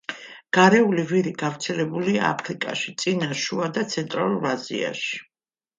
გარეული 0.57 1.03
ვირი 1.11 1.33
გავრცელებულია 1.43 2.25
აფრიკაში, 2.31 2.95
წინა, 3.05 3.31
შუა 3.45 3.73
და 3.79 3.89
ცენტრალურ 3.95 4.51
აზიაში. 4.59 5.25